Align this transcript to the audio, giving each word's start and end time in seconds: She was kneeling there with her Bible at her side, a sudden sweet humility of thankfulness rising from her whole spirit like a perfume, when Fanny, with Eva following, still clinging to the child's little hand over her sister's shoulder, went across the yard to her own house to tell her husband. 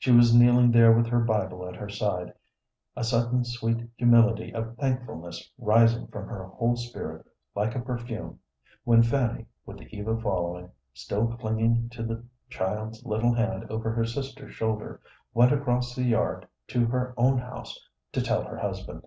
She 0.00 0.10
was 0.10 0.34
kneeling 0.34 0.72
there 0.72 0.90
with 0.90 1.06
her 1.06 1.20
Bible 1.20 1.64
at 1.68 1.76
her 1.76 1.88
side, 1.88 2.32
a 2.96 3.04
sudden 3.04 3.44
sweet 3.44 3.88
humility 3.96 4.52
of 4.52 4.76
thankfulness 4.76 5.52
rising 5.56 6.08
from 6.08 6.26
her 6.26 6.46
whole 6.46 6.74
spirit 6.74 7.24
like 7.54 7.76
a 7.76 7.80
perfume, 7.80 8.40
when 8.82 9.04
Fanny, 9.04 9.46
with 9.64 9.80
Eva 9.80 10.16
following, 10.20 10.72
still 10.94 11.28
clinging 11.28 11.90
to 11.90 12.02
the 12.02 12.24
child's 12.50 13.06
little 13.06 13.32
hand 13.32 13.70
over 13.70 13.92
her 13.92 14.04
sister's 14.04 14.52
shoulder, 14.52 15.00
went 15.32 15.52
across 15.52 15.94
the 15.94 16.02
yard 16.02 16.48
to 16.66 16.86
her 16.86 17.14
own 17.16 17.38
house 17.38 17.78
to 18.10 18.20
tell 18.20 18.42
her 18.42 18.56
husband. 18.58 19.06